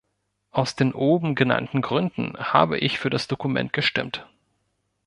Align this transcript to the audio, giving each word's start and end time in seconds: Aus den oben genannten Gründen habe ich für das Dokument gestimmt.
Aus 0.49 0.75
den 0.75 0.95
oben 0.95 1.35
genannten 1.35 1.83
Gründen 1.83 2.35
habe 2.35 2.79
ich 2.79 2.97
für 2.97 3.11
das 3.11 3.27
Dokument 3.27 3.71
gestimmt. 3.71 4.27